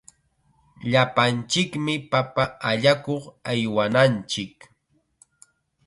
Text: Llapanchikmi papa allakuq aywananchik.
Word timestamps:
Llapanchikmi 0.91 1.93
papa 2.11 2.43
allakuq 2.69 3.23
aywananchik. 3.51 4.55